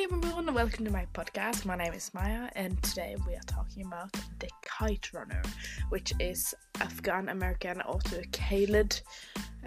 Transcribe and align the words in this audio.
Hi 0.00 0.04
everyone, 0.04 0.54
welcome 0.54 0.86
to 0.86 0.90
my 0.90 1.06
podcast. 1.12 1.66
My 1.66 1.76
name 1.76 1.92
is 1.92 2.10
Maya, 2.14 2.48
and 2.56 2.82
today 2.82 3.16
we 3.26 3.34
are 3.34 3.46
talking 3.46 3.84
about 3.84 4.10
The 4.38 4.48
Kite 4.62 5.12
Runner, 5.12 5.42
which 5.90 6.14
is 6.18 6.54
Afghan 6.80 7.28
American 7.28 7.82
author 7.82 8.22
Khaled 8.32 8.98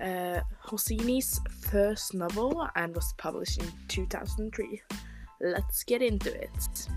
uh, 0.01 0.39
Hosseini's 0.65 1.39
first 1.69 2.15
novel 2.15 2.67
and 2.75 2.95
was 2.95 3.13
published 3.19 3.61
in 3.61 3.71
2003. 3.89 4.81
Let's 5.39 5.83
get 5.83 6.01
into 6.01 6.33
it. 6.33 6.87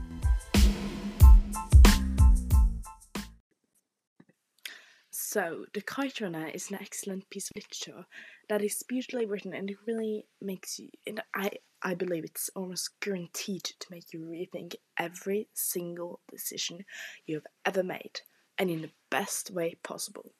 So, 5.28 5.66
The 5.74 5.82
Kite 5.82 6.20
Runner 6.20 6.46
is 6.46 6.70
an 6.70 6.78
excellent 6.80 7.28
piece 7.30 7.50
of 7.50 7.56
literature 7.56 8.06
that 8.48 8.62
is 8.62 8.84
beautifully 8.84 9.26
written 9.26 9.52
and 9.54 9.68
it 9.68 9.76
really 9.84 10.28
makes 10.40 10.78
you. 10.78 10.88
And 11.04 11.20
I, 11.34 11.50
I 11.82 11.94
believe 11.94 12.22
it's 12.22 12.48
almost 12.54 13.00
guaranteed 13.00 13.64
to 13.64 13.90
make 13.90 14.12
you 14.12 14.20
rethink 14.20 14.76
every 14.96 15.48
single 15.52 16.20
decision 16.30 16.84
you 17.26 17.34
have 17.34 17.46
ever 17.64 17.82
made, 17.82 18.20
and 18.56 18.70
in 18.70 18.82
the 18.82 18.92
best 19.10 19.50
way 19.50 19.74
possible. 19.82 20.35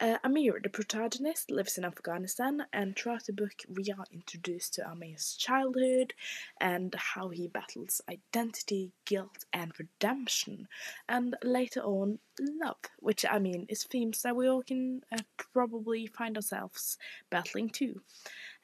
Uh, 0.00 0.18
Amir, 0.24 0.60
the 0.62 0.68
protagonist, 0.68 1.50
lives 1.50 1.78
in 1.78 1.84
Afghanistan, 1.84 2.66
and 2.72 2.96
throughout 2.96 3.24
the 3.26 3.32
book, 3.32 3.62
we 3.68 3.84
are 3.96 4.04
introduced 4.12 4.74
to 4.74 4.88
Amir's 4.88 5.34
childhood 5.36 6.14
and 6.60 6.94
how 6.94 7.28
he 7.28 7.48
battles 7.48 8.00
identity, 8.10 8.92
guilt, 9.04 9.44
and 9.52 9.72
redemption, 9.78 10.68
and 11.08 11.36
later 11.42 11.80
on, 11.80 12.18
love, 12.40 12.76
which 13.00 13.24
I 13.28 13.38
mean 13.38 13.66
is 13.68 13.84
themes 13.84 14.22
that 14.22 14.36
we 14.36 14.48
all 14.48 14.62
can 14.62 15.02
uh, 15.12 15.22
probably 15.52 16.06
find 16.06 16.36
ourselves 16.36 16.98
battling 17.30 17.70
too. 17.70 18.02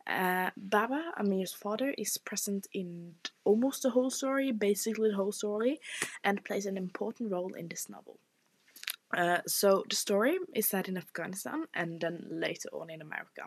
Uh, 0.07 0.51
Baba, 0.57 1.13
Amir's 1.17 1.53
father, 1.53 1.95
is 1.97 2.19
present 2.19 2.67
in 2.73 3.15
almost 3.45 3.83
the 3.83 3.91
whole 3.91 4.11
story, 4.11 4.51
basically 4.51 5.11
the 5.11 5.17
whole 5.17 5.33
story, 5.33 5.81
and 6.25 6.45
plays 6.45 6.67
an 6.67 6.77
important 6.77 7.31
role 7.31 7.55
in 7.55 7.69
this 7.69 7.89
novel. 7.89 8.19
Uh, 9.17 9.39
so 9.47 9.85
the 9.89 9.97
story 9.97 10.39
is 10.55 10.69
set 10.69 10.89
in 10.89 10.97
Afghanistan 10.97 11.65
and 11.75 12.01
then 12.01 12.27
later 12.31 12.69
on 12.73 12.91
in 12.91 13.03
America. 13.03 13.47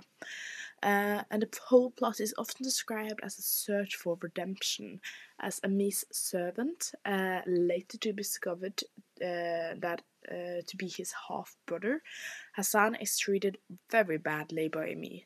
Uh, 0.83 1.23
and 1.31 1.41
the 1.41 1.59
whole 1.67 1.89
plot 1.91 2.19
is 2.19 2.33
often 2.37 2.63
described 2.63 3.19
as 3.23 3.39
a 3.39 3.41
search 3.41 3.95
for 3.95 4.17
redemption, 4.21 4.99
as 5.39 5.59
Amir's 5.63 6.05
servant, 6.11 6.91
uh, 7.05 7.41
later 7.47 7.97
to 7.97 8.13
be 8.13 8.21
discovered 8.21 8.83
uh, 9.21 9.73
that 9.79 10.01
uh, 10.29 10.61
to 10.67 10.77
be 10.77 10.87
his 10.87 11.13
half 11.27 11.55
brother, 11.65 12.01
Hassan 12.55 12.95
is 12.95 13.17
treated 13.17 13.57
very 13.89 14.17
badly 14.17 14.67
by 14.67 14.89
Amir. 14.89 15.21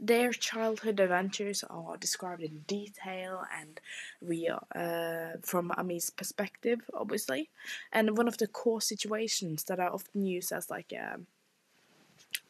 Their 0.00 0.32
childhood 0.32 0.98
adventures 0.98 1.62
are 1.70 1.96
described 1.96 2.42
in 2.42 2.64
detail 2.66 3.44
and 3.56 3.80
real 4.20 4.66
uh, 4.74 5.38
from 5.42 5.70
Amir's 5.76 6.10
perspective, 6.10 6.80
obviously. 6.92 7.50
And 7.92 8.16
one 8.16 8.26
of 8.26 8.38
the 8.38 8.48
core 8.48 8.80
situations 8.80 9.64
that 9.64 9.78
are 9.78 9.92
often 9.92 10.26
used 10.26 10.50
as 10.50 10.70
like 10.70 10.92
a 10.92 11.20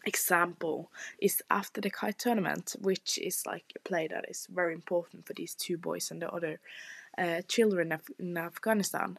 example 0.05 0.91
is 1.21 1.43
after 1.51 1.81
the 1.81 1.91
kite 1.91 2.19
tournament, 2.19 2.75
which 2.81 3.19
is 3.19 3.45
like 3.47 3.73
a 3.77 3.81
play 3.81 4.09
that 4.09 4.25
is 4.29 4.49
very 4.53 4.75
important 4.75 5.27
for 5.27 5.35
these 5.35 5.55
two 5.55 5.77
boys 5.77 6.11
and 6.11 6.23
the 6.23 6.31
other 6.31 6.61
uh, 7.19 7.43
children 7.49 7.99
in 8.19 8.39
Afghanistan 8.39 9.19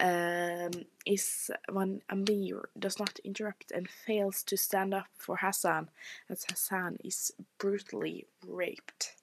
um, 0.00 0.70
is 1.04 1.50
when 1.70 2.02
Amir 2.10 2.68
does 2.78 2.98
not 2.98 3.18
interrupt 3.20 3.70
and 3.70 3.88
fails 3.88 4.42
to 4.44 4.56
stand 4.56 4.94
up 4.94 5.06
for 5.16 5.36
Hassan, 5.36 5.90
as 6.28 6.44
Hassan 6.44 6.98
is 7.04 7.32
brutally 7.58 8.26
raped. 8.46 9.14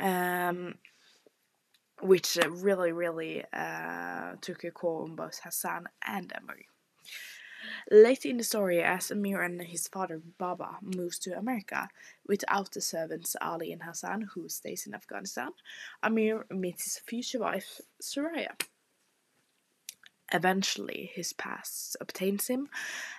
Um, 0.00 0.74
which 2.00 2.36
really, 2.50 2.90
really 2.90 3.44
uh, 3.52 4.32
took 4.40 4.64
a 4.64 4.72
call 4.72 5.04
on 5.04 5.14
both 5.14 5.40
Hassan 5.44 5.86
and 6.04 6.32
Amir. 6.36 6.66
Late 7.90 8.24
in 8.24 8.38
the 8.38 8.44
story, 8.44 8.82
as 8.82 9.10
Amir 9.10 9.42
and 9.42 9.62
his 9.62 9.86
father 9.86 10.20
Baba 10.38 10.78
moves 10.82 11.18
to 11.20 11.38
America 11.38 11.88
without 12.26 12.72
the 12.72 12.80
servants 12.80 13.36
Ali 13.40 13.72
and 13.72 13.82
Hassan, 13.82 14.28
who 14.34 14.48
stays 14.48 14.86
in 14.86 14.94
Afghanistan, 14.94 15.50
Amir 16.02 16.46
meets 16.50 16.84
his 16.84 16.98
future 16.98 17.38
wife 17.38 17.80
Soraya. 18.00 18.52
Eventually, 20.34 21.10
his 21.14 21.34
past 21.34 21.96
obtains 22.00 22.46
him, 22.46 22.68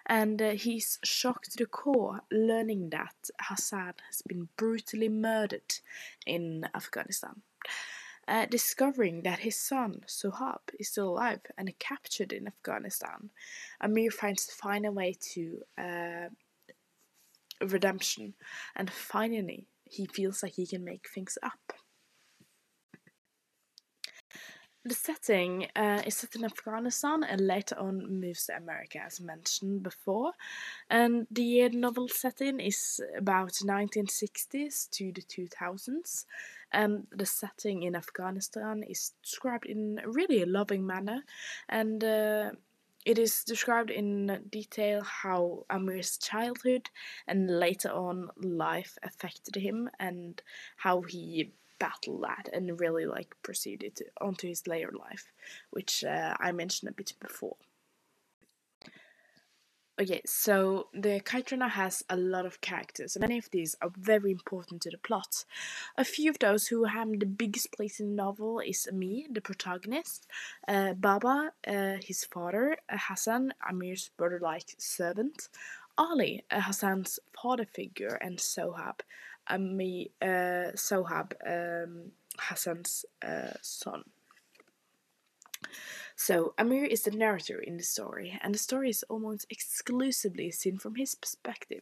and 0.07 0.41
uh, 0.41 0.51
he's 0.51 0.99
shocked 1.03 1.51
to 1.51 1.57
the 1.57 1.67
core 1.67 2.21
learning 2.31 2.89
that 2.89 3.29
Hassan 3.39 3.93
has 4.07 4.23
been 4.23 4.49
brutally 4.57 5.09
murdered 5.09 5.79
in 6.25 6.67
Afghanistan. 6.75 7.43
Uh, 8.25 8.45
discovering 8.45 9.21
that 9.23 9.39
his 9.39 9.57
son, 9.57 10.01
Sohrab, 10.07 10.61
is 10.79 10.87
still 10.87 11.09
alive 11.09 11.41
and 11.57 11.77
captured 11.77 12.31
in 12.31 12.47
Afghanistan, 12.47 13.29
Amir 13.81 14.11
finds 14.11 14.47
to 14.47 14.55
find 14.55 14.85
a 14.85 14.91
way 14.91 15.13
to 15.33 15.61
uh, 15.77 16.29
redemption, 17.61 18.33
and 18.75 18.89
finally, 18.89 19.67
he 19.83 20.05
feels 20.05 20.41
like 20.41 20.53
he 20.53 20.65
can 20.65 20.83
make 20.83 21.07
things 21.13 21.37
up. 21.43 21.73
The 24.85 24.95
setting 24.95 25.67
uh, 25.77 26.01
is 26.05 26.17
set 26.17 26.35
in 26.35 26.43
Afghanistan 26.43 27.23
and 27.23 27.47
later 27.47 27.79
on 27.79 28.19
moves 28.19 28.47
to 28.47 28.57
America, 28.57 28.99
as 28.99 29.21
mentioned 29.21 29.81
before. 29.81 30.33
And 30.89 31.25
the 31.31 31.69
novel 31.69 32.09
setting 32.09 32.59
is 32.59 32.99
about 33.17 33.53
1960s 33.53 34.89
to 34.89 35.13
the 35.13 35.21
2000s. 35.21 36.25
And 36.73 37.07
the 37.11 37.25
setting 37.25 37.83
in 37.83 37.95
Afghanistan 37.95 38.83
is 38.83 39.13
described 39.23 39.67
in 39.67 40.01
really 40.05 40.41
a 40.41 40.47
loving 40.47 40.85
manner. 40.85 41.23
And 41.69 42.03
uh, 42.03 42.51
it 43.05 43.17
is 43.17 43.45
described 43.45 43.89
in 43.89 44.47
detail 44.49 45.01
how 45.01 45.65
Amir's 45.69 46.17
childhood 46.17 46.89
and 47.25 47.59
later 47.59 47.89
on 47.89 48.29
life 48.35 48.97
affected 49.01 49.55
him 49.55 49.89
and 49.99 50.41
how 50.77 51.01
he 51.01 51.53
battle 51.79 52.19
that 52.21 52.49
and 52.53 52.79
really 52.79 53.05
like 53.05 53.35
proceeded 53.43 53.99
onto 54.21 54.47
his 54.47 54.67
later 54.67 54.91
life, 54.91 55.31
which 55.71 56.03
uh, 56.03 56.33
I 56.39 56.51
mentioned 56.51 56.89
a 56.89 56.93
bit 56.93 57.13
before. 57.19 57.57
Okay, 60.01 60.21
so 60.25 60.87
the 60.91 61.21
Runner 61.51 61.67
has 61.67 62.03
a 62.09 62.17
lot 62.17 62.47
of 62.47 62.61
characters, 62.61 63.15
and 63.15 63.21
many 63.21 63.37
of 63.37 63.51
these 63.51 63.75
are 63.79 63.91
very 63.95 64.31
important 64.31 64.81
to 64.81 64.89
the 64.89 64.97
plot. 64.97 65.45
A 65.95 66.03
few 66.03 66.31
of 66.31 66.39
those 66.39 66.67
who 66.67 66.85
have 66.85 67.19
the 67.19 67.27
biggest 67.27 67.71
place 67.71 67.99
in 67.99 68.09
the 68.09 68.23
novel 68.23 68.59
is 68.59 68.87
Amir, 68.87 69.27
the 69.29 69.39
protagonist, 69.39 70.25
uh, 70.67 70.93
Baba, 70.93 71.51
uh, 71.67 71.97
his 72.01 72.25
father, 72.25 72.77
uh, 72.89 72.97
Hassan, 72.97 73.53
Amir's 73.69 74.09
brother-like 74.17 74.73
servant, 74.79 75.49
Ali, 75.95 76.43
uh, 76.49 76.61
Hassan's 76.61 77.19
father 77.39 77.65
figure, 77.65 78.17
and 78.19 78.39
Sohrab, 78.39 79.01
Ami 79.47 80.11
uh, 80.21 80.75
Sohrab, 80.75 81.33
um, 81.45 82.11
Hassan's 82.39 83.05
uh, 83.25 83.53
son. 83.61 84.03
So, 86.15 86.53
Amir 86.57 86.85
is 86.85 87.03
the 87.03 87.11
narrator 87.11 87.59
in 87.59 87.77
the 87.77 87.83
story, 87.83 88.37
and 88.41 88.53
the 88.53 88.59
story 88.59 88.89
is 88.89 89.03
almost 89.09 89.47
exclusively 89.49 90.51
seen 90.51 90.77
from 90.77 90.95
his 90.95 91.15
perspective. 91.15 91.81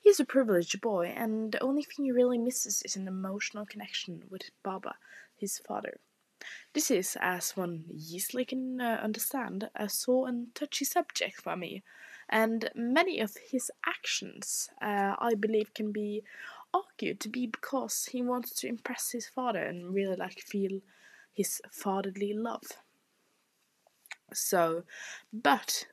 He 0.00 0.10
is 0.10 0.20
a 0.20 0.24
privileged 0.24 0.80
boy, 0.80 1.06
and 1.16 1.52
the 1.52 1.62
only 1.62 1.82
thing 1.82 2.04
he 2.04 2.12
really 2.12 2.38
misses 2.38 2.82
is 2.84 2.96
an 2.96 3.08
emotional 3.08 3.66
connection 3.66 4.22
with 4.30 4.50
Baba, 4.62 4.94
his 5.36 5.58
father. 5.58 5.98
This 6.74 6.90
is, 6.90 7.16
as 7.20 7.56
one 7.56 7.86
easily 7.90 8.44
can 8.44 8.80
uh, 8.80 9.00
understand, 9.02 9.70
a 9.74 9.88
sore 9.88 10.28
and 10.28 10.54
touchy 10.54 10.84
subject 10.84 11.40
for 11.40 11.56
me, 11.56 11.82
and 12.28 12.70
many 12.74 13.18
of 13.20 13.36
his 13.50 13.70
actions, 13.84 14.68
uh, 14.80 15.16
I 15.18 15.34
believe, 15.34 15.74
can 15.74 15.92
be 15.92 16.22
argued 16.76 17.20
to 17.20 17.28
be 17.28 17.46
because 17.46 18.08
he 18.12 18.22
wants 18.22 18.52
to 18.60 18.68
impress 18.68 19.12
his 19.12 19.26
father 19.26 19.62
and 19.62 19.94
really 19.94 20.16
like 20.16 20.40
feel 20.40 20.80
his 21.32 21.60
fatherly 21.70 22.32
love. 22.32 22.64
So, 24.32 24.84
but 25.32 25.86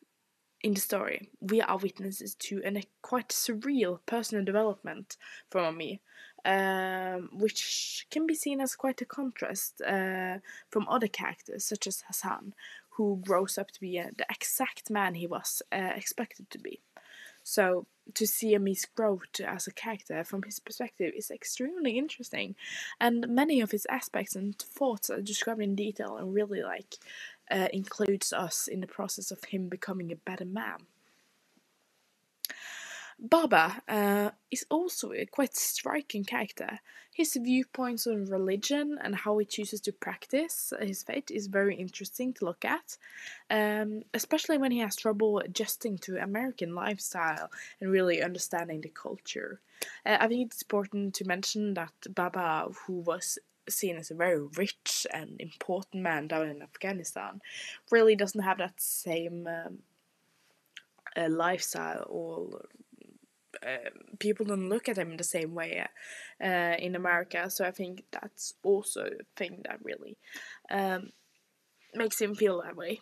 in 0.63 0.73
the 0.73 0.81
story, 0.81 1.29
we 1.41 1.61
are 1.61 1.77
witnesses 1.77 2.35
to 2.35 2.61
a 2.65 2.83
quite 3.01 3.29
surreal 3.29 3.99
personal 4.05 4.45
development 4.45 5.17
from 5.49 5.77
me, 5.77 5.99
um, 6.45 7.29
which 7.33 8.07
can 8.09 8.25
be 8.25 8.33
seen 8.33 8.61
as 8.61 8.75
quite 8.75 9.01
a 9.01 9.05
contrast 9.05 9.81
uh, 9.81 10.37
from 10.69 10.87
other 10.87 11.07
characters, 11.07 11.65
such 11.65 11.85
as 11.85 12.03
Hassan, 12.07 12.53
who 12.91 13.21
grows 13.25 13.57
up 13.57 13.71
to 13.71 13.79
be 13.81 13.99
uh, 13.99 14.07
the 14.17 14.25
exact 14.29 14.89
man 14.89 15.15
he 15.15 15.27
was 15.27 15.61
uh, 15.71 15.91
expected 15.95 16.49
to 16.49 16.59
be. 16.59 16.81
So 17.43 17.85
to 18.15 18.27
see 18.27 18.55
Amir's 18.55 18.85
growth 18.85 19.39
as 19.45 19.67
a 19.67 19.71
character 19.71 20.23
from 20.23 20.43
his 20.43 20.59
perspective 20.59 21.13
is 21.15 21.31
extremely 21.31 21.97
interesting, 21.97 22.55
and 22.99 23.27
many 23.27 23.61
of 23.61 23.71
his 23.71 23.87
aspects 23.89 24.35
and 24.35 24.57
thoughts 24.57 25.09
are 25.09 25.21
described 25.21 25.61
in 25.61 25.75
detail 25.75 26.17
and 26.17 26.33
really 26.33 26.61
like 26.61 26.95
uh, 27.51 27.67
includes 27.71 28.33
us 28.33 28.67
in 28.67 28.81
the 28.81 28.87
process 28.87 29.31
of 29.31 29.43
him 29.45 29.69
becoming 29.69 30.11
a 30.11 30.15
better 30.15 30.45
man. 30.45 30.77
Baba 33.25 33.81
uh, 33.87 34.31
is 34.51 34.65
also 34.69 35.13
a 35.13 35.25
quite 35.25 35.55
striking 35.55 36.25
character. 36.25 36.81
His 37.13 37.37
viewpoints 37.41 38.05
on 38.05 38.25
religion 38.25 38.99
and 39.01 39.15
how 39.15 39.37
he 39.37 39.45
chooses 39.45 39.79
to 39.81 39.93
practice 39.93 40.73
his 40.81 41.03
faith 41.03 41.31
is 41.31 41.47
very 41.47 41.75
interesting 41.75 42.33
to 42.33 42.45
look 42.45 42.65
at, 42.65 42.97
um, 43.49 44.01
especially 44.13 44.57
when 44.57 44.71
he 44.71 44.79
has 44.79 44.97
trouble 44.97 45.39
adjusting 45.39 45.97
to 45.99 46.21
American 46.21 46.75
lifestyle 46.75 47.49
and 47.79 47.91
really 47.91 48.21
understanding 48.21 48.81
the 48.81 48.89
culture. 48.89 49.61
Uh, 50.05 50.17
I 50.19 50.27
think 50.27 50.51
it's 50.51 50.63
important 50.63 51.13
to 51.15 51.25
mention 51.25 51.75
that 51.75 51.93
Baba, 52.13 52.67
who 52.85 52.99
was 52.99 53.39
seen 53.69 53.95
as 53.95 54.11
a 54.11 54.15
very 54.15 54.41
rich 54.57 55.07
and 55.13 55.39
important 55.39 56.03
man 56.03 56.27
down 56.27 56.49
in 56.49 56.61
Afghanistan, 56.61 57.39
really 57.89 58.17
doesn't 58.17 58.43
have 58.43 58.57
that 58.57 58.81
same 58.81 59.47
um, 59.47 59.77
uh, 61.15 61.29
lifestyle 61.29 62.05
or 62.09 62.65
uh, 63.65 63.89
people 64.19 64.45
don't 64.45 64.69
look 64.69 64.89
at 64.89 64.97
him 64.97 65.17
the 65.17 65.23
same 65.23 65.53
way 65.53 65.85
uh, 66.43 66.75
in 66.79 66.95
America. 66.95 67.49
So 67.49 67.65
I 67.65 67.71
think 67.71 68.03
that's 68.11 68.53
also 68.63 69.05
a 69.05 69.23
thing 69.35 69.61
that 69.65 69.83
really 69.83 70.17
um, 70.69 71.11
makes 71.93 72.21
him 72.21 72.35
feel 72.35 72.61
that 72.61 72.75
way. 72.75 73.01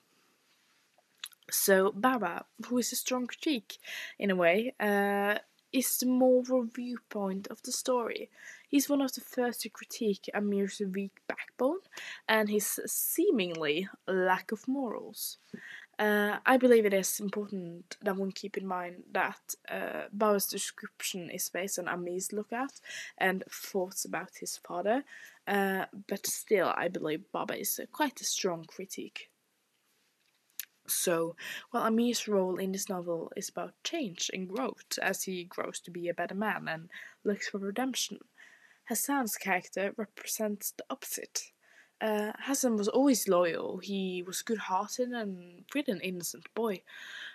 So 1.49 1.91
Baba, 1.91 2.45
who 2.67 2.77
is 2.77 2.93
a 2.93 2.95
strong 2.95 3.27
critique 3.27 3.77
in 4.17 4.31
a 4.31 4.35
way, 4.35 4.73
uh, 4.79 5.39
is 5.73 5.97
the 5.97 6.05
moral 6.05 6.63
viewpoint 6.63 7.47
of 7.49 7.61
the 7.63 7.71
story. 7.71 8.29
He's 8.67 8.89
one 8.89 9.01
of 9.01 9.13
the 9.13 9.21
first 9.21 9.61
to 9.61 9.69
critique 9.69 10.29
Amir's 10.33 10.81
weak 10.93 11.19
backbone 11.27 11.79
and 12.27 12.49
his 12.49 12.79
seemingly 12.85 13.87
lack 14.07 14.51
of 14.51 14.67
morals. 14.67 15.37
Uh, 16.01 16.39
I 16.47 16.57
believe 16.57 16.87
it 16.87 16.95
is 16.95 17.19
important 17.19 17.95
that 18.01 18.17
one 18.17 18.31
keep 18.31 18.57
in 18.57 18.65
mind 18.65 19.03
that 19.11 19.53
uh, 19.69 20.07
Baba's 20.11 20.47
description 20.47 21.29
is 21.29 21.47
based 21.49 21.77
on 21.77 21.87
Amir's 21.87 22.33
lookout 22.33 22.73
and 23.19 23.43
thoughts 23.51 24.03
about 24.03 24.31
his 24.39 24.57
father, 24.57 25.03
uh, 25.47 25.85
but 26.07 26.25
still, 26.25 26.73
I 26.75 26.87
believe 26.87 27.31
Baba 27.31 27.55
is 27.59 27.79
quite 27.91 28.19
a 28.19 28.23
strong 28.23 28.65
critique. 28.65 29.29
So, 30.87 31.35
while 31.69 31.83
Amir's 31.83 32.27
role 32.27 32.57
in 32.57 32.71
this 32.71 32.89
novel 32.89 33.31
is 33.37 33.49
about 33.49 33.75
change 33.83 34.31
and 34.33 34.49
growth 34.49 34.97
as 35.03 35.21
he 35.21 35.43
grows 35.43 35.79
to 35.81 35.91
be 35.91 36.09
a 36.09 36.15
better 36.15 36.33
man 36.33 36.67
and 36.67 36.89
looks 37.23 37.49
for 37.49 37.59
redemption, 37.59 38.17
Hassan's 38.85 39.35
character 39.35 39.93
represents 39.95 40.71
the 40.71 40.83
opposite. 40.89 41.51
Uh, 42.01 42.31
Hassan 42.39 42.77
was 42.77 42.87
always 42.87 43.27
loyal, 43.27 43.77
he 43.77 44.23
was 44.25 44.41
good 44.41 44.57
hearted 44.57 45.09
and 45.09 45.67
pretty 45.67 45.91
an 45.91 46.01
innocent 46.01 46.51
boy, 46.55 46.81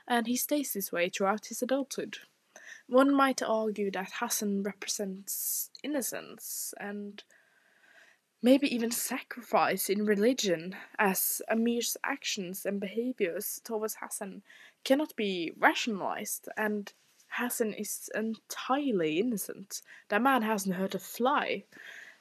and 0.09 0.27
he 0.27 0.37
stays 0.37 0.73
this 0.73 0.91
way 0.91 1.09
throughout 1.09 1.47
his 1.47 1.63
adulthood. 1.63 2.19
One 2.89 3.15
might 3.15 3.43
argue 3.43 3.93
that 3.93 4.15
Hassan 4.19 4.65
represents 4.65 5.71
innocence 5.85 6.75
and 6.81 7.23
maybe 8.43 8.73
even 8.75 8.91
sacrifice 8.91 9.89
in 9.89 10.05
religion, 10.05 10.75
as 10.99 11.41
Amir's 11.49 11.97
actions 12.03 12.67
and 12.67 12.81
behaviors 12.81 13.61
towards 13.65 13.97
Hassan 14.01 14.43
cannot 14.85 15.15
be 15.15 15.53
rationalized, 15.59 16.49
and 16.57 16.93
Hassan 17.29 17.73
is 17.73 18.11
entirely 18.15 19.19
innocent. 19.19 19.83
That 20.09 20.23
man 20.23 20.43
hasn't 20.43 20.77
hurt 20.77 20.95
a 20.95 20.99
fly. 20.99 21.65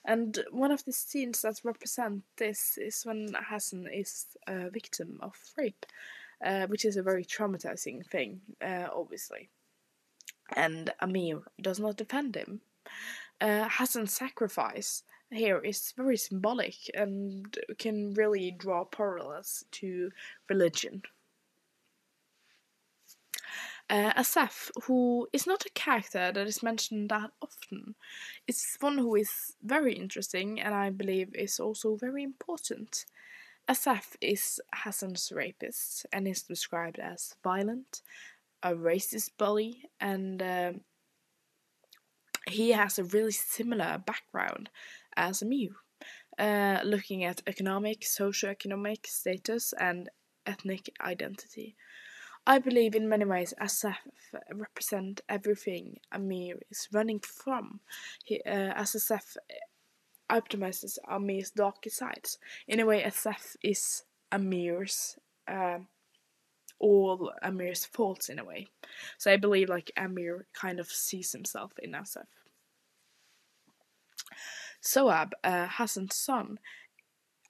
And 0.05 0.43
one 0.51 0.71
of 0.71 0.85
the 0.85 0.91
scenes 0.93 1.41
that 1.41 1.61
represent 1.63 2.23
this 2.37 2.77
is 2.77 3.01
when 3.03 3.35
Hassan 3.49 3.87
is 3.91 4.27
a 4.47 4.69
victim 4.69 5.19
of 5.21 5.33
rape, 5.57 5.85
uh, 6.45 6.67
which 6.67 6.85
is 6.85 6.95
a 6.95 7.03
very 7.03 7.25
traumatizing 7.25 8.05
thing, 8.05 8.41
uh, 8.61 8.87
obviously. 8.93 9.49
And 10.55 10.93
Amir 10.99 11.41
does 11.59 11.79
not 11.79 11.97
defend 11.97 12.35
him. 12.35 12.61
Uh, 13.41 13.67
Hassan's 13.67 14.13
sacrifice 14.13 15.03
here 15.31 15.59
is 15.59 15.93
very 15.97 16.17
symbolic 16.17 16.75
and 16.93 17.57
can 17.79 18.13
really 18.13 18.51
draw 18.51 18.85
parallels 18.85 19.65
to 19.71 20.11
religion. 20.49 21.01
Uh, 23.87 24.11
Assef, 24.13 24.71
who 24.85 25.27
is 25.31 25.45
not 25.45 25.65
a 25.65 25.69
character 25.75 26.31
that 26.31 26.47
is 26.47 26.63
mentioned 26.63 27.09
that 27.09 27.29
often, 27.41 27.93
is 28.47 28.77
one 28.79 28.97
who 28.97 29.15
is 29.15 29.55
very 29.61 29.93
interesting 29.93 30.59
and 30.59 30.73
I 30.73 30.89
believe 30.89 31.35
is 31.35 31.59
also 31.59 31.95
very 31.95 32.23
important. 32.23 33.05
Assef 33.69 34.15
is 34.21 34.59
Hassan's 34.73 35.31
rapist 35.31 36.05
and 36.11 36.27
is 36.27 36.43
described 36.43 36.99
as 36.99 37.35
violent, 37.43 38.01
a 38.63 38.73
racist 38.73 39.31
bully, 39.37 39.83
and 39.99 40.41
uh, 40.41 40.73
he 42.47 42.71
has 42.71 42.97
a 42.97 43.03
really 43.03 43.31
similar 43.31 43.97
background 44.05 44.69
as 45.15 45.41
Amir, 45.41 45.69
uh, 46.37 46.79
looking 46.83 47.23
at 47.23 47.41
economic, 47.47 48.03
socio-economic 48.03 49.07
status, 49.07 49.73
and 49.79 50.09
ethnic 50.45 50.89
identity. 51.01 51.75
I 52.47 52.59
believe 52.59 52.95
in 52.95 53.09
many 53.09 53.25
ways 53.25 53.53
Assef 53.59 53.95
represent 54.53 55.21
everything 55.27 55.97
Amir 56.11 56.59
is 56.69 56.87
running 56.91 57.19
from. 57.19 57.79
He, 58.23 58.41
uh, 58.45 58.73
Assef 58.79 59.35
optimizes 60.29 60.97
Amir's 61.09 61.51
darker 61.51 61.89
sides. 61.89 62.37
In 62.67 62.79
a 62.79 62.85
way, 62.85 63.01
Assef 63.01 63.55
is 63.63 64.03
Amir's 64.31 65.17
uh, 65.47 65.79
all 66.79 67.31
Amir's 67.41 67.85
faults 67.85 68.29
in 68.29 68.39
a 68.39 68.43
way. 68.45 68.67
So 69.17 69.31
I 69.31 69.37
believe 69.37 69.69
like 69.69 69.91
Amir 69.97 70.45
kind 70.53 70.79
of 70.79 70.87
sees 70.87 71.31
himself 71.31 71.73
in 71.81 71.93
Assef. 71.93 72.25
Sohrab, 74.83 75.31
uh, 75.43 75.67
Hassan's 75.67 76.15
son, 76.15 76.59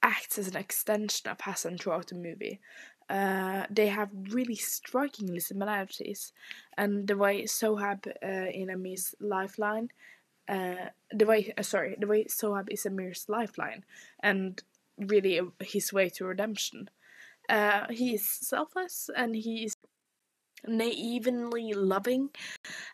acts 0.02 0.38
as 0.38 0.48
an 0.48 0.56
extension 0.56 1.30
of 1.30 1.38
Hassan 1.42 1.78
throughout 1.78 2.08
the 2.08 2.14
movie. 2.14 2.60
Uh, 3.08 3.66
they 3.70 3.86
have 3.86 4.10
really 4.30 4.56
strikingly 4.56 5.40
similarities, 5.40 6.32
and 6.76 7.06
the 7.06 7.16
way 7.16 7.44
Sohrab 7.44 8.06
uh, 8.22 8.50
in 8.50 8.68
Amir's 8.70 9.14
lifeline, 9.20 9.90
uh, 10.48 10.90
the 11.12 11.26
way 11.26 11.52
uh, 11.56 11.62
sorry, 11.62 11.96
the 11.98 12.06
way 12.06 12.24
Sohrab 12.24 12.68
is 12.70 12.84
Amir's 12.84 13.26
lifeline, 13.28 13.84
and 14.20 14.62
really 14.98 15.40
his 15.60 15.92
way 15.92 16.08
to 16.10 16.24
redemption. 16.24 16.90
Uh, 17.48 17.86
he 17.90 18.14
is 18.14 18.28
selfless 18.28 19.08
and 19.16 19.36
he 19.36 19.64
is 19.64 19.74
naively 20.66 21.72
loving, 21.74 22.30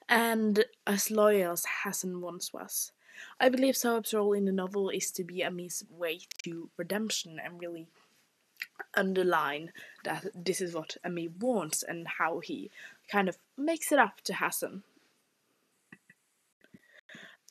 and 0.09 0.65
as 0.87 1.11
loyal 1.11 1.53
as 1.53 1.65
Hassan 1.85 2.21
once 2.21 2.53
was. 2.53 2.93
I 3.41 3.49
believe 3.49 3.75
Sohrab's 3.75 4.13
role 4.15 4.33
in 4.33 4.45
the 4.45 4.53
novel 4.53 4.91
is 4.91 5.11
to 5.13 5.25
be 5.25 5.43
Amir's 5.43 5.85
way 5.91 6.21
to 6.45 6.71
redemption 6.77 7.39
and 7.43 7.61
really 7.61 7.89
underline 8.95 9.73
that 10.05 10.27
this 10.35 10.61
is 10.61 10.75
what 10.75 10.97
Amir 11.05 11.31
wants 11.39 11.83
and 11.83 12.07
how 12.19 12.41
he 12.41 12.71
kind 13.11 13.29
of 13.29 13.39
makes 13.57 13.93
it 13.93 13.99
up 13.99 14.21
to 14.23 14.35
Hassan. 14.35 14.83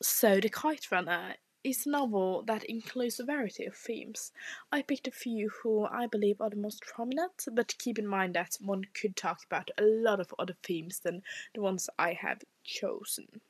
So, 0.01 0.39
The 0.39 0.49
Kite 0.49 0.91
Runner 0.91 1.35
is 1.63 1.85
a 1.85 1.89
novel 1.89 2.43
that 2.47 2.63
includes 2.63 3.19
a 3.19 3.23
variety 3.23 3.65
of 3.65 3.75
themes. 3.75 4.31
I 4.71 4.81
picked 4.81 5.07
a 5.07 5.11
few 5.11 5.51
who 5.61 5.85
I 5.85 6.07
believe 6.07 6.41
are 6.41 6.49
the 6.49 6.55
most 6.55 6.81
prominent, 6.81 7.45
but 7.51 7.77
keep 7.77 7.99
in 7.99 8.07
mind 8.07 8.33
that 8.33 8.57
one 8.59 8.85
could 8.93 9.15
talk 9.15 9.41
about 9.45 9.69
a 9.77 9.83
lot 9.83 10.19
of 10.19 10.33
other 10.39 10.55
themes 10.63 10.99
than 10.99 11.21
the 11.53 11.61
ones 11.61 11.89
I 11.99 12.13
have 12.13 12.41
chosen. 12.63 13.41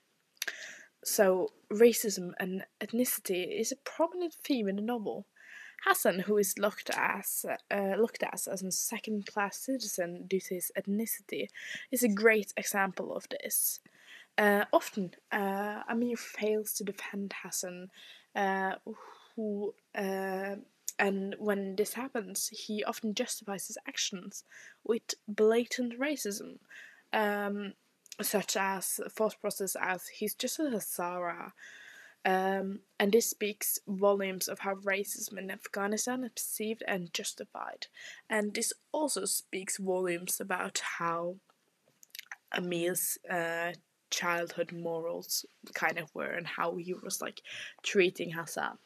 So, 1.03 1.53
racism 1.71 2.33
and 2.39 2.65
ethnicity 2.79 3.59
is 3.59 3.71
a 3.71 3.77
prominent 3.77 4.33
theme 4.33 4.67
in 4.67 4.75
the 4.75 4.81
novel. 4.81 5.25
Hassan, 5.85 6.19
who 6.19 6.37
is 6.37 6.57
looked 6.59 6.91
as 6.95 7.45
uh, 7.71 7.95
looked 7.97 8.23
at 8.23 8.47
as 8.47 8.61
a 8.61 8.71
second-class 8.71 9.57
citizen 9.57 10.25
due 10.27 10.39
to 10.39 10.55
his 10.55 10.71
ethnicity, 10.77 11.47
is 11.91 12.03
a 12.03 12.09
great 12.09 12.53
example 12.55 13.15
of 13.15 13.25
this. 13.29 13.79
Uh, 14.37 14.65
often, 14.71 15.11
uh, 15.31 15.81
Amir 15.89 16.17
fails 16.17 16.73
to 16.73 16.83
defend 16.83 17.33
Hassan, 17.43 17.89
uh, 18.35 18.75
who, 19.35 19.73
uh, 19.95 20.55
and 20.99 21.35
when 21.39 21.75
this 21.75 21.93
happens, 21.93 22.47
he 22.49 22.83
often 22.83 23.13
justifies 23.13 23.67
his 23.67 23.77
actions 23.87 24.43
with 24.83 25.15
blatant 25.27 25.99
racism, 25.99 26.59
um, 27.11 27.73
such 28.21 28.55
as 28.55 28.99
thought 29.09 29.35
process 29.41 29.75
as 29.81 30.07
he's 30.07 30.35
just 30.35 30.59
a 30.59 30.63
Hazara 30.63 31.51
um, 32.23 32.79
and 32.99 33.11
this 33.11 33.29
speaks 33.29 33.79
volumes 33.87 34.47
of 34.47 34.59
how 34.59 34.75
racism 34.75 35.37
in 35.37 35.49
Afghanistan 35.49 36.23
is 36.23 36.31
perceived 36.31 36.83
and 36.87 37.13
justified. 37.13 37.87
And 38.29 38.53
this 38.53 38.73
also 38.91 39.25
speaks 39.25 39.77
volumes 39.77 40.39
about 40.39 40.81
how 40.99 41.37
Amir's 42.55 43.17
uh, 43.29 43.73
childhood 44.11 44.71
morals 44.71 45.45
kind 45.73 45.97
of 45.97 46.13
were 46.13 46.31
and 46.31 46.45
how 46.45 46.75
he 46.75 46.93
was 46.93 47.21
like 47.21 47.41
treating 47.81 48.31
Hassan. 48.31 48.77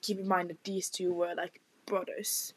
Keep 0.00 0.20
in 0.20 0.28
mind 0.28 0.50
that 0.50 0.64
these 0.64 0.88
two 0.88 1.12
were 1.12 1.34
like 1.36 1.60
brothers. 1.84 2.54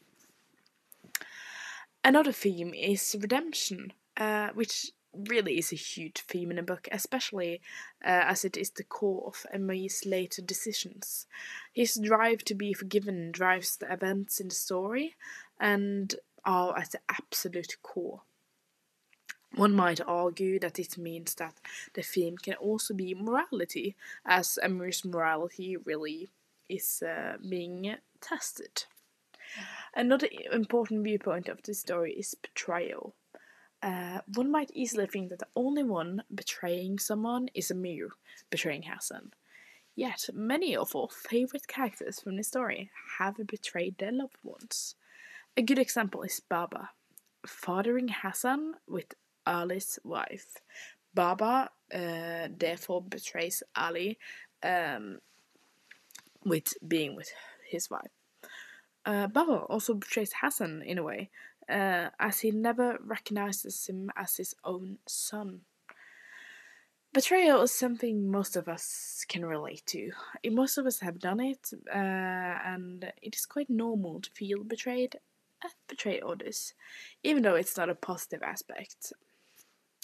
Another 2.06 2.32
theme 2.32 2.74
is 2.74 3.18
redemption, 3.20 3.92
uh, 4.16 4.50
which 4.54 4.92
really 5.30 5.58
is 5.58 5.72
a 5.72 5.76
huge 5.76 6.22
theme 6.22 6.50
in 6.52 6.58
the 6.58 6.64
book, 6.64 6.88
especially 6.92 7.62
uh, 8.04 8.24
as 8.26 8.46
it 8.46 8.58
is 8.58 8.72
the 8.72 8.84
core 8.84 9.24
of 9.28 9.46
Amir's 9.54 10.06
later 10.06 10.42
decisions. 10.42 11.28
His 11.74 11.96
drive 11.96 12.44
to 12.46 12.56
be 12.56 12.74
forgiven 12.74 13.32
drives 13.32 13.78
the 13.78 13.92
events 13.92 14.40
in 14.40 14.50
the 14.50 14.56
story 14.56 15.16
and 15.60 16.16
are 16.46 16.78
at 16.78 16.92
the 16.92 17.00
absolute 17.10 17.78
core. 17.82 18.22
One 19.56 19.74
might 19.74 20.02
argue 20.06 20.60
that 20.60 20.78
it 20.78 20.98
means 20.98 21.36
that 21.36 21.56
the 21.94 22.04
theme 22.04 22.38
can 22.38 22.56
also 22.56 22.94
be 22.94 23.16
morality, 23.16 23.96
as 24.26 24.60
Amir's 24.62 25.04
morality 25.04 25.78
really 25.78 26.30
is 26.70 27.02
uh, 27.02 27.38
being 27.50 27.96
tested. 28.22 28.86
Another 29.96 30.28
important 30.52 31.04
viewpoint 31.04 31.48
of 31.48 31.64
the 31.64 31.74
story 31.74 32.14
is 32.14 32.36
betrayal. 32.36 33.16
Uh, 33.82 34.20
one 34.34 34.52
might 34.52 34.72
easily 34.74 35.06
think 35.06 35.30
that 35.30 35.40
the 35.40 35.48
only 35.56 35.84
one 35.84 36.24
betraying 36.34 36.98
someone 37.00 37.48
is 37.54 37.70
Amir 37.70 38.10
betraying 38.50 38.84
Hassan. 38.84 39.32
Yet, 39.96 40.30
many 40.34 40.76
of 40.76 40.96
our 40.96 41.08
favorite 41.10 41.68
characters 41.68 42.20
from 42.20 42.38
the 42.38 42.44
story 42.44 42.92
have 43.18 43.36
betrayed 43.48 43.98
their 43.98 44.12
loved 44.12 44.38
ones. 44.44 44.96
A 45.56 45.62
good 45.62 45.80
example 45.80 46.22
is 46.22 46.40
Baba, 46.40 46.92
fathering 47.46 48.10
Hassan 48.10 48.76
with 48.88 49.16
Ali's 49.46 49.98
wife. 50.04 50.58
Baba 51.16 51.70
uh, 51.94 52.48
therefore 52.56 53.02
betrays 53.02 53.64
Ali 53.76 54.20
um, 54.62 55.18
with 56.46 56.74
being 56.88 57.16
with 57.16 57.32
his 57.68 57.90
wife. 57.90 58.12
Uh, 59.04 59.26
Baba 59.26 59.66
also 59.70 59.96
betrays 59.96 60.32
Hassan 60.42 60.84
in 60.84 60.98
a 60.98 61.04
way, 61.04 61.32
uh, 61.70 62.10
as 62.20 62.40
he 62.40 62.52
never 62.52 62.98
recognizes 63.04 63.88
him 63.88 64.12
as 64.16 64.38
his 64.38 64.56
own 64.64 64.98
son. 65.08 65.62
Betrayal 67.14 67.64
is 67.64 67.72
something 67.72 68.30
most 68.30 68.56
of 68.56 68.68
us 68.68 69.26
can 69.28 69.46
relate 69.46 69.84
to. 69.88 70.12
Most 70.52 70.78
of 70.78 70.86
us 70.86 71.00
have 71.00 71.20
done 71.20 71.40
it, 71.40 71.72
uh, 71.92 71.98
and 71.98 73.12
it 73.22 73.36
is 73.36 73.46
quite 73.46 73.70
normal 73.70 74.22
to 74.22 74.30
feel 74.32 74.64
betrayed 74.64 75.18
and 75.64 75.72
betray 75.88 76.22
others, 76.22 76.74
even 77.24 77.44
though 77.44 77.56
it's 77.56 77.78
not 77.78 77.90
a 77.90 77.96
positive 77.96 78.44
aspect. 78.44 79.14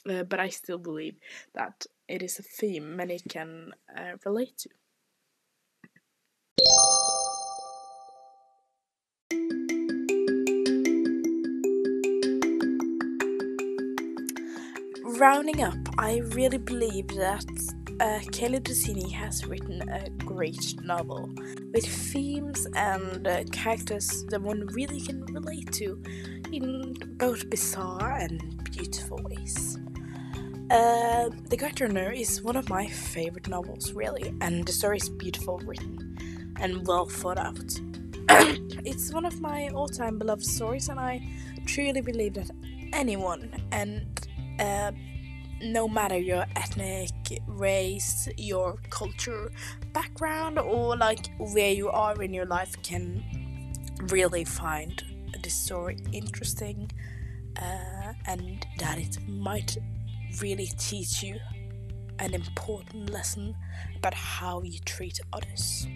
Uh, 0.10 0.24
but 0.24 0.40
I 0.40 0.50
still 0.50 0.80
believe 0.80 1.16
that 1.54 1.86
it 2.08 2.22
is 2.24 2.40
a 2.40 2.44
theme 2.44 2.96
many 2.96 3.20
can 3.20 3.74
uh, 3.96 4.14
relate 4.26 4.58
to. 4.60 4.70
Rounding 15.20 15.62
up, 15.62 15.78
I 16.00 16.22
really 16.34 16.58
believe 16.58 17.08
that 17.10 17.46
uh, 18.00 18.20
Khaled 18.32 18.64
Hosseini 18.64 19.12
has 19.12 19.46
written 19.46 19.88
a 19.88 20.10
great 20.26 20.76
novel 20.84 21.30
with 21.72 21.86
themes 21.86 22.66
and 22.76 23.28
uh, 23.28 23.44
characters 23.52 24.26
that 24.30 24.42
one 24.42 24.66
really 24.74 25.00
can 25.00 25.24
relate 25.26 25.72
to 25.74 26.02
in 26.52 26.96
both 27.18 27.48
bizarre 27.52 28.18
and 28.18 28.64
beautiful 28.72 29.20
ways. 29.24 29.78
Uh, 30.72 31.30
the 31.48 31.74
Runner 31.80 32.12
is 32.12 32.42
one 32.42 32.56
of 32.56 32.68
my 32.68 32.88
favorite 32.88 33.48
novels, 33.48 33.94
really, 33.94 34.34
and 34.42 34.66
the 34.66 34.72
story 34.72 34.98
is 34.98 35.10
beautiful 35.10 35.60
written 35.60 36.18
and 36.60 36.88
well 36.88 37.06
thought 37.06 37.38
out. 37.38 37.80
it's 38.84 39.14
one 39.14 39.26
of 39.26 39.40
my 39.40 39.70
all 39.76 39.88
time 39.88 40.18
beloved 40.18 40.44
stories, 40.44 40.90
and 40.90 41.00
I 41.00 41.22
truly 41.68 42.02
believe 42.02 42.34
that 42.34 42.50
anyone 42.94 43.52
and 43.72 44.08
uh, 44.60 44.92
no 45.62 45.88
matter 45.88 46.18
your 46.18 46.46
ethnic 46.56 47.42
race, 47.48 48.28
your 48.38 48.78
culture, 48.90 49.52
background, 49.94 50.60
or 50.60 50.98
like 50.98 51.30
where 51.40 51.72
you 51.72 51.90
are 51.90 52.22
in 52.22 52.34
your 52.34 52.46
life, 52.46 52.76
can 52.84 53.24
really 54.10 54.44
find 54.44 55.04
this 55.42 55.54
story 55.54 55.98
interesting 56.12 56.90
uh, 57.62 58.14
and 58.26 58.66
that 58.80 58.98
it 58.98 59.18
might 59.28 59.78
really 60.42 60.70
teach 60.78 61.24
you 61.24 61.38
an 62.20 62.34
important 62.34 63.10
lesson 63.10 63.56
about 63.96 64.14
how 64.14 64.62
you 64.62 64.80
treat 64.80 65.20
others. 65.32 65.88